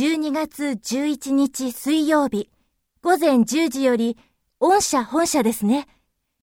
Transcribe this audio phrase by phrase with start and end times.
[0.00, 2.48] 12月11日水曜日
[3.02, 4.16] 午前10時より、
[4.58, 5.88] 御社本社ですね。